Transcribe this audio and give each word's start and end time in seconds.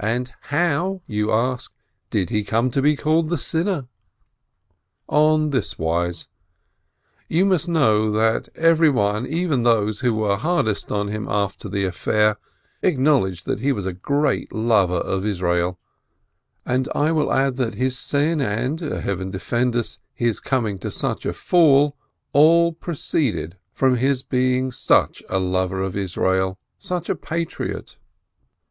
And 0.00 0.32
how, 0.44 1.02
you 1.06 1.30
ask, 1.30 1.70
did 2.08 2.30
he 2.30 2.42
come 2.42 2.70
to 2.70 2.80
be 2.80 2.96
called 2.96 3.28
the 3.28 3.36
Sinner? 3.36 3.86
On 5.08 5.50
this 5.50 5.78
wise: 5.78 6.26
You 7.28 7.44
must 7.44 7.68
know 7.68 8.10
that 8.10 8.48
everyone, 8.54 9.26
even 9.26 9.62
those 9.62 10.00
who 10.00 10.14
were 10.14 10.38
hardest 10.38 10.90
on 10.90 11.08
him 11.08 11.28
after 11.28 11.68
the 11.68 11.84
affair, 11.84 12.38
acknowledged 12.80 13.44
that 13.44 13.60
he 13.60 13.72
was 13.72 13.84
a 13.84 13.92
great 13.92 14.54
lover 14.54 14.94
of 14.96 15.26
Israel, 15.26 15.78
and 16.64 16.88
I 16.94 17.12
will 17.12 17.30
add 17.30 17.56
that 17.56 17.74
his 17.74 17.98
sin 17.98 18.40
and, 18.40 18.80
Heaven 18.80 19.30
defend 19.30 19.76
us, 19.76 19.98
his 20.14 20.40
coming 20.40 20.78
to 20.78 20.90
such 20.90 21.26
a 21.26 21.34
fall, 21.34 21.94
all 22.32 22.72
proceeded 22.72 23.58
from 23.74 23.96
his 23.96 24.22
being 24.22 24.72
such 24.72 25.22
a 25.28 25.38
lover 25.38 25.82
of 25.82 25.94
Israel, 25.94 26.58
such 26.78 27.10
a 27.10 27.14
patriot. 27.14 27.98